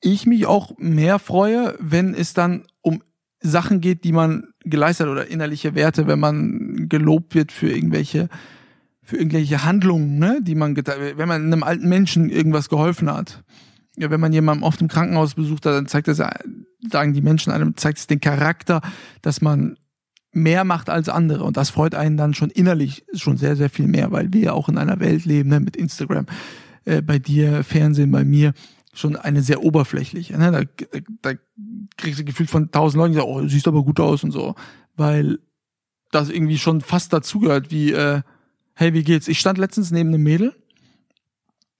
[0.00, 3.02] ich mich auch mehr freue, wenn es dann um
[3.42, 8.28] Sachen geht, die man geleistet oder innerliche Werte, wenn man gelobt wird für irgendwelche
[9.02, 13.42] für irgendwelche Handlungen, ne, die man wenn man einem alten Menschen irgendwas geholfen hat.
[13.96, 17.52] Ja, wenn man jemanden oft im Krankenhaus besucht hat, dann zeigt das, sagen die Menschen
[17.52, 18.80] einem, zeigt es den Charakter,
[19.20, 19.76] dass man
[20.32, 23.88] mehr macht als andere und das freut einen dann schon innerlich schon sehr, sehr viel
[23.88, 26.26] mehr, weil wir auch in einer Welt leben, ne, mit Instagram,
[26.84, 28.52] äh, bei dir, Fernsehen, bei mir,
[28.92, 30.36] schon eine sehr oberflächliche.
[30.38, 30.50] Ne?
[30.50, 31.38] Da, da
[31.96, 34.54] kriegst du gefühlt von tausend Leuten, die sagen, oh, siehst aber gut aus und so,
[34.96, 35.38] weil
[36.10, 38.22] das irgendwie schon fast dazugehört, wie, äh,
[38.74, 39.28] hey, wie geht's?
[39.28, 40.54] Ich stand letztens neben einem Mädel,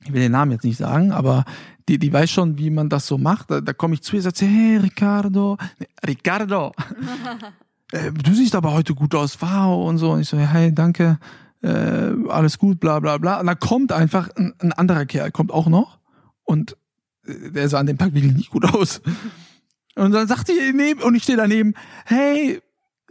[0.04, 1.44] ich will den Namen jetzt nicht sagen, aber
[1.88, 3.50] die, die weiß schon, wie man das so macht.
[3.50, 6.72] Da, da komme ich zu ihr und sage, hey, Ricardo, nee, Ricardo,
[7.92, 10.12] äh, du siehst aber heute gut aus, wow, und so.
[10.12, 11.18] Und ich so, hey, danke,
[11.62, 13.40] äh, alles gut, bla bla bla.
[13.40, 15.98] Und dann kommt einfach ein, ein anderer Kerl, kommt auch noch
[16.44, 16.76] und
[17.26, 19.00] äh, der sah an dem Tag wirklich nicht gut aus.
[19.96, 21.74] Und dann sagt die neben, und ich stehe daneben,
[22.06, 22.60] hey,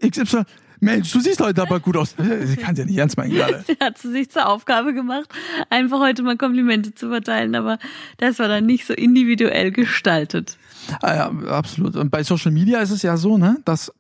[0.02, 0.44] XY,
[0.80, 2.16] Mensch, du siehst heute aber gut aus.
[2.18, 3.64] Sie kann ja nicht ernst meinen gerade.
[3.68, 5.28] Sie hat sie sich zur Aufgabe gemacht,
[5.70, 7.80] einfach heute mal Komplimente zu verteilen, aber
[8.18, 10.58] das war dann nicht so individuell gestaltet.
[11.02, 11.98] Ah ja, absolut.
[11.98, 13.94] Und bei Social Media ist es ja so, ne, dass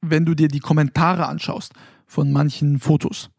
[0.00, 1.72] wenn du dir die Kommentare anschaust
[2.06, 3.30] von manchen Fotos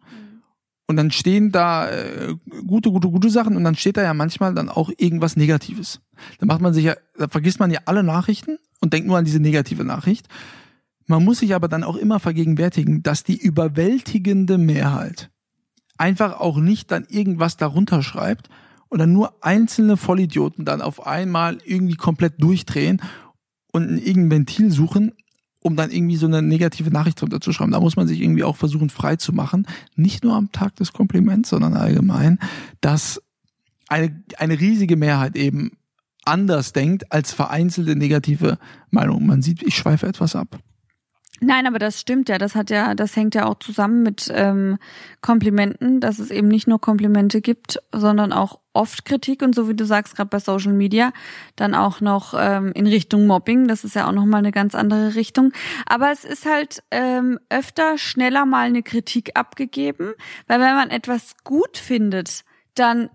[0.91, 2.35] und dann stehen da äh,
[2.67, 6.01] gute, gute, gute Sachen und dann steht da ja manchmal dann auch irgendwas Negatives.
[6.39, 9.23] Da macht man sich ja, da vergisst man ja alle Nachrichten und denkt nur an
[9.23, 10.27] diese negative Nachricht.
[11.07, 15.31] Man muss sich aber dann auch immer vergegenwärtigen, dass die überwältigende Mehrheit
[15.97, 18.49] einfach auch nicht dann irgendwas darunter schreibt
[18.89, 23.01] und dann nur einzelne Vollidioten dann auf einmal irgendwie komplett durchdrehen
[23.71, 25.13] und irgendein Ventil suchen,
[25.61, 27.71] um dann irgendwie so eine negative Nachricht drunter zu schreiben.
[27.71, 29.67] Da muss man sich irgendwie auch versuchen, frei zu machen.
[29.95, 32.39] Nicht nur am Tag des Kompliments, sondern allgemein,
[32.81, 33.21] dass
[33.87, 35.71] eine, eine riesige Mehrheit eben
[36.25, 38.57] anders denkt als vereinzelte negative
[38.89, 39.25] Meinung.
[39.25, 40.59] Man sieht, ich schweife etwas ab.
[41.43, 42.37] Nein, aber das stimmt ja.
[42.37, 44.77] Das hat ja, das hängt ja auch zusammen mit ähm,
[45.21, 49.73] Komplimenten, dass es eben nicht nur Komplimente gibt, sondern auch oft Kritik und so wie
[49.73, 51.11] du sagst, gerade bei Social Media,
[51.55, 53.67] dann auch noch ähm, in Richtung Mobbing.
[53.67, 55.51] Das ist ja auch nochmal eine ganz andere Richtung.
[55.87, 60.13] Aber es ist halt ähm, öfter schneller mal eine Kritik abgegeben,
[60.45, 62.43] weil wenn man etwas gut findet,
[62.75, 63.09] dann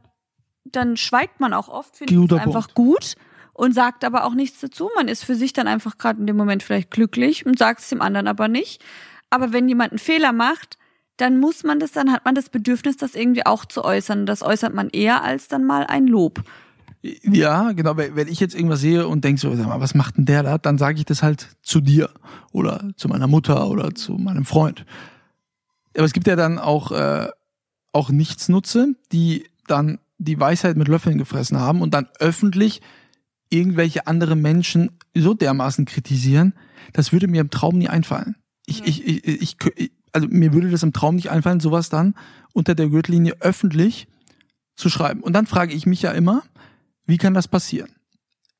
[0.72, 3.14] dann schweigt man auch oft, findet Guter es einfach gut
[3.56, 4.90] und sagt aber auch nichts dazu.
[4.96, 7.88] Man ist für sich dann einfach gerade in dem Moment vielleicht glücklich und sagt es
[7.88, 8.84] dem anderen aber nicht.
[9.30, 10.78] Aber wenn jemand einen Fehler macht,
[11.16, 14.26] dann muss man das, dann hat man das Bedürfnis, das irgendwie auch zu äußern.
[14.26, 16.42] Das äußert man eher als dann mal ein Lob.
[17.00, 17.96] Ja, genau.
[17.96, 20.58] Wenn ich jetzt irgendwas sehe und denke so, sag mal, was macht denn der da?
[20.58, 22.10] Dann sage ich das halt zu dir
[22.52, 24.84] oder zu meiner Mutter oder zu meinem Freund.
[25.96, 27.28] Aber es gibt ja dann auch, äh,
[27.92, 32.82] auch Nichtsnutze, die dann die Weisheit mit Löffeln gefressen haben und dann öffentlich
[33.50, 36.54] irgendwelche andere Menschen so dermaßen kritisieren,
[36.92, 38.37] das würde mir im Traum nie einfallen.
[38.66, 42.14] Ich, ich, ich, ich, ich, also mir würde das im Traum nicht einfallen, sowas dann
[42.52, 44.09] unter der Gürtellinie öffentlich
[44.74, 45.20] zu schreiben.
[45.20, 46.42] Und dann frage ich mich ja immer,
[47.06, 47.90] wie kann das passieren?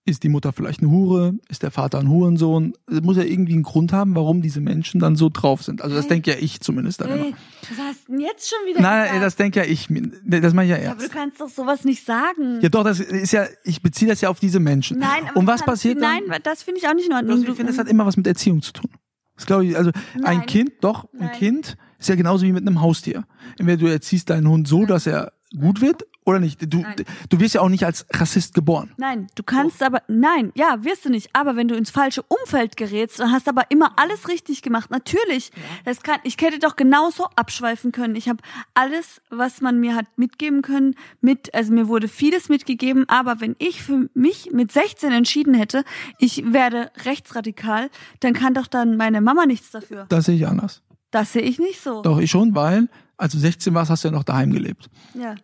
[0.09, 1.35] Ist die Mutter vielleicht eine Hure?
[1.49, 2.75] Ist der Vater ein Hurensohn?
[2.89, 5.83] Es muss ja irgendwie einen Grund haben, warum diese Menschen dann so drauf sind.
[5.83, 6.11] Also das Hey.
[6.11, 7.25] denke ja ich zumindest dann immer.
[7.25, 7.35] Hey,
[7.69, 9.23] was hast du denn jetzt schon wieder Nein, gesagt?
[9.25, 9.89] das denke ja ich.
[10.25, 11.13] Das meine ich ja aber du ernst.
[11.13, 12.61] kannst doch sowas nicht sagen.
[12.63, 14.99] Ja doch, das ist ja, ich beziehe das ja auf diese Menschen.
[15.01, 16.21] Nein, aber Und was passiert dann?
[16.29, 17.41] Nein, das finde ich auch nicht in Ordnung.
[17.41, 18.91] Ich finde, das hat immer was mit Erziehung zu tun.
[19.35, 20.47] Das glaube ich, also ein Nein.
[20.47, 21.33] Kind, doch, ein Nein.
[21.33, 23.25] Kind ist ja genauso wie mit einem Haustier.
[23.59, 26.61] Entweder du erziehst deinen Hund so, dass er gut wird oder nicht.
[26.73, 26.97] Du, Nein.
[27.29, 28.93] du wirst ja auch nicht als Rassist geboren.
[28.97, 31.31] Nein, du kannst aber, nein, ja, wirst du nicht.
[31.33, 35.53] Aber wenn du ins falsche Umfeld gerätst und hast aber immer alles richtig gemacht, natürlich,
[35.85, 38.17] das kann, ich hätte doch genauso abschweifen können.
[38.17, 38.43] Ich habe
[38.75, 43.55] alles, was man mir hat mitgeben können, mit, also mir wurde vieles mitgegeben, aber wenn
[43.59, 45.85] ich für mich mit 16 entschieden hätte,
[46.19, 47.89] ich werde rechtsradikal,
[48.21, 50.07] dann kann doch dann meine Mama nichts dafür.
[50.09, 50.83] Das sehe ich anders.
[51.13, 52.03] Das sehe ich nicht so.
[52.03, 54.89] Doch, ich schon, weil, als du 16 warst, hast du ja noch daheim gelebt.
[55.15, 55.35] Ja.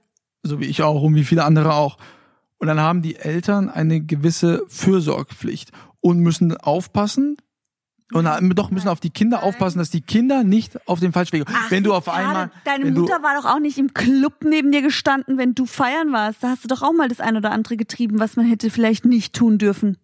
[0.43, 1.99] So wie ich auch und wie viele andere auch.
[2.59, 7.37] Und dann haben die Eltern eine gewisse Fürsorgpflicht und müssen aufpassen,
[8.13, 11.45] und doch müssen auf die Kinder aufpassen, dass die Kinder nicht auf den falschen Weg.
[11.47, 14.71] Ach, wenn du auf Ricardo, einmal, Deine Mutter war doch auch nicht im Club neben
[14.71, 16.43] dir gestanden, wenn du feiern warst.
[16.43, 19.05] Da hast du doch auch mal das ein oder andere getrieben, was man hätte vielleicht
[19.05, 19.97] nicht tun dürfen.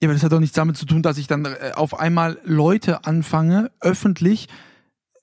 [0.00, 2.38] Ja, aber das hat doch nichts damit zu tun, dass ich dann äh, auf einmal
[2.44, 4.48] Leute anfange, öffentlich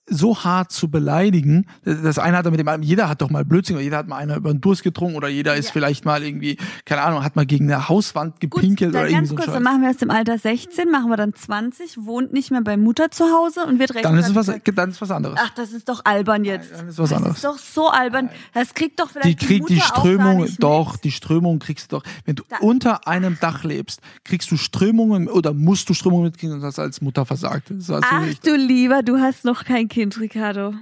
[0.10, 1.68] so hart zu beleidigen.
[1.86, 4.08] Das eine hat er mit dem anderen, jeder hat doch mal Blödsinn, oder jeder hat
[4.08, 5.72] mal einer über den Durst getrunken oder jeder ist Ja.
[5.74, 9.30] vielleicht mal irgendwie, keine Ahnung, hat mal gegen eine Hauswand gepinkelt dann oder ganz irgendwie
[9.30, 12.52] so kurz, dann machen wir es im Alter 16, machen wir dann 20, wohnt nicht
[12.52, 14.04] mehr bei Mutter zu Hause und wird recht.
[14.04, 15.40] Dann ist es was, dann ist was anderes.
[15.42, 16.72] Ach, das ist doch albern jetzt.
[16.74, 17.36] Dann ist was das anderes.
[17.38, 18.30] ist doch so albern.
[18.54, 22.04] Das kriegt doch vielleicht Die kriegt die, gar Strömung, doch, die Strömung kriegst du doch.
[22.26, 26.56] Wenn du Da- unter einem Dach lebst, kriegst du Strömungen oder musst du Strömungen mitkriegen
[26.56, 27.70] und das als Mutter versagt.
[27.70, 30.74] Das, also Ach du lieber, du hast noch kein Kind, Ricardo.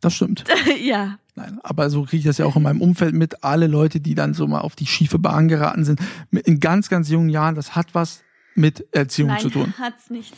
[0.00, 0.44] das stimmt.
[0.80, 1.18] ja.
[1.34, 3.42] Nein, aber so kriege ich das ja auch in meinem Umfeld mit.
[3.42, 7.08] Alle Leute, die dann so mal auf die schiefe Bahn geraten sind, in ganz, ganz
[7.08, 8.22] jungen Jahren, das hat was
[8.54, 9.74] mit Erziehung Nein, zu tun.
[9.78, 10.32] hat's nicht.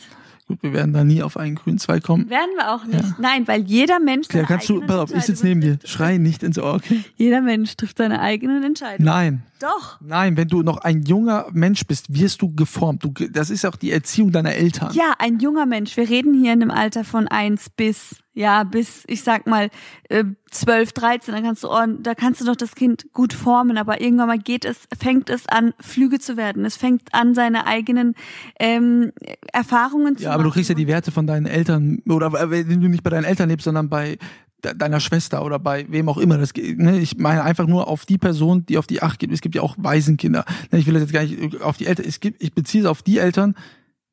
[0.47, 2.29] Gut, wir werden da nie auf einen grünen Zweig kommen.
[2.29, 3.01] Werden wir auch nicht.
[3.01, 3.15] Ja.
[3.17, 5.79] Nein, weil jeder Mensch seine kannst du, pass auf, ich sitze neben dir.
[5.85, 7.03] Schrei nicht ins Ohr, okay?
[7.15, 9.05] Jeder Mensch trifft seine eigenen Entscheidungen.
[9.05, 9.43] Nein.
[9.59, 10.01] Doch.
[10.01, 13.03] Nein, wenn du noch ein junger Mensch bist, wirst du geformt.
[13.05, 14.93] Du, das ist auch die Erziehung deiner Eltern.
[14.93, 15.95] Ja, ein junger Mensch.
[15.95, 19.69] Wir reden hier in einem Alter von eins bis, ja, bis, ich sag mal,
[20.09, 21.33] äh, 12, 13.
[21.35, 23.77] Dann kannst du, oh, da kannst du doch das Kind gut formen.
[23.77, 26.65] Aber irgendwann mal geht es, fängt es an, Flüge zu werden.
[26.65, 28.15] Es fängt an, seine eigenen
[28.59, 29.11] ähm,
[29.51, 30.55] Erfahrungen zu Ja, aber du machen.
[30.55, 33.65] kriegst ja die Werte von deinen Eltern oder wenn du nicht bei deinen Eltern lebst,
[33.65, 34.17] sondern bei
[34.63, 36.37] de- deiner Schwester oder bei wem auch immer.
[36.37, 36.97] Das, geht, ne?
[36.99, 39.33] Ich meine einfach nur auf die Person, die auf die Acht gibt.
[39.33, 40.45] Es gibt ja auch Waisenkinder.
[40.71, 42.05] Ne, Ich will das jetzt gar nicht auf die Eltern.
[42.07, 43.55] Es gibt, ich beziehe es auf die Eltern,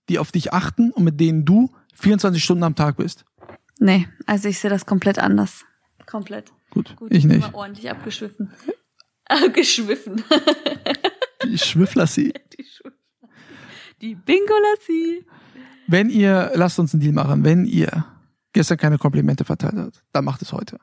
[0.08, 3.24] die auf dich achten und mit denen du 24 Stunden am Tag bist.
[3.80, 5.64] Nee, also ich sehe das komplett anders.
[6.06, 6.52] Komplett.
[6.70, 7.52] Gut, Gut, ich bin nicht.
[7.52, 8.52] mal ordentlich abgeschwiffen.
[9.26, 10.22] Abgeschwiffen.
[11.44, 12.32] Die Schwifflassi.
[12.58, 12.92] Die Schwiff-
[14.00, 15.24] Die Bingolassi.
[15.86, 18.04] Wenn ihr, lasst uns einen Deal machen, wenn ihr
[18.52, 20.78] gestern keine Komplimente verteilt habt, dann macht es heute.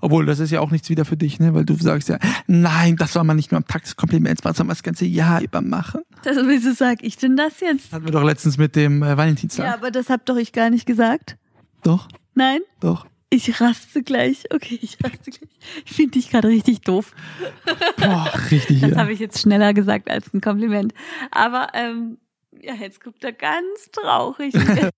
[0.00, 1.52] Obwohl, das ist ja auch nichts wieder für dich, ne?
[1.54, 4.54] Weil du sagst ja, nein, das soll man nicht nur am Tag des Kompliments machen,
[4.54, 6.02] sondern das ganze Jahr über machen.
[6.22, 7.92] Das, wieso sag ich denn das jetzt?
[7.92, 9.66] Hatten wir doch letztens mit dem äh, Valentinstag.
[9.66, 11.36] Ja, aber das hab doch ich gar nicht gesagt.
[11.82, 12.60] Doch, Nein?
[12.80, 13.06] doch.
[13.30, 14.44] Ich raste gleich.
[14.52, 15.50] Okay, ich raste gleich.
[15.84, 17.12] Ich finde dich gerade richtig doof.
[17.96, 18.80] Boah, richtig.
[18.80, 18.96] Das ja.
[18.96, 20.94] habe ich jetzt schneller gesagt als ein Kompliment.
[21.32, 22.18] Aber ähm,
[22.62, 24.54] ja, jetzt guckt er ganz traurig.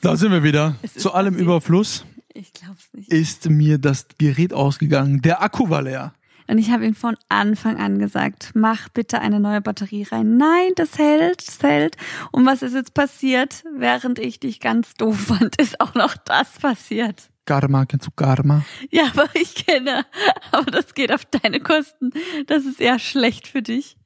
[0.00, 0.76] Da sind wir wieder.
[0.96, 1.48] Zu allem passiert.
[1.48, 2.04] Überfluss
[2.38, 3.12] ich glaub's nicht.
[3.12, 5.20] ist mir das Gerät ausgegangen.
[5.22, 6.14] Der Akku war leer.
[6.48, 10.38] Und ich habe ihm von Anfang an gesagt, mach bitte eine neue Batterie rein.
[10.38, 11.96] Nein, das hält, das hält.
[12.32, 13.64] Und was ist jetzt passiert?
[13.76, 17.30] Während ich dich ganz doof fand, ist auch noch das passiert.
[17.44, 18.64] Karma, kennst du Karma?
[18.90, 20.04] Ja, aber ich kenne.
[20.52, 22.10] Aber das geht auf deine Kosten.
[22.46, 23.96] Das ist eher schlecht für dich.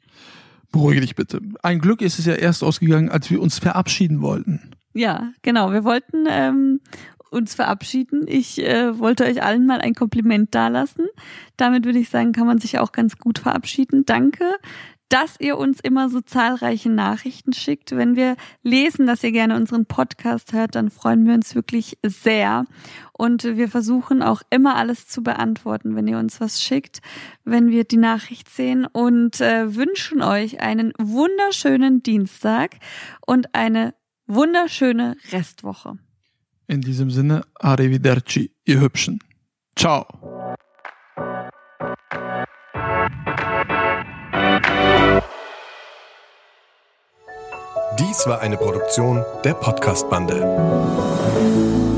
[0.72, 1.40] Beruhige dich bitte.
[1.62, 4.72] Ein Glück ist es ja erst ausgegangen, als wir uns verabschieden wollten.
[4.94, 5.72] Ja, genau.
[5.72, 6.80] Wir wollten ähm,
[7.32, 8.26] uns verabschieden.
[8.28, 11.06] Ich äh, wollte euch allen mal ein Kompliment dalassen.
[11.56, 14.04] Damit würde ich sagen, kann man sich auch ganz gut verabschieden.
[14.04, 14.44] Danke,
[15.12, 17.94] dass ihr uns immer so zahlreiche Nachrichten schickt.
[17.94, 22.64] Wenn wir lesen, dass ihr gerne unseren Podcast hört, dann freuen wir uns wirklich sehr.
[23.12, 27.02] Und wir versuchen auch immer alles zu beantworten, wenn ihr uns was schickt,
[27.44, 32.76] wenn wir die Nachricht sehen und äh, wünschen euch einen wunderschönen Dienstag
[33.26, 33.94] und eine
[34.26, 35.98] wunderschöne Restwoche.
[36.72, 39.18] In diesem Sinne, arrivederci, ihr Hübschen.
[39.76, 40.06] Ciao.
[47.98, 51.91] Dies war eine Produktion der Podcast-Bande.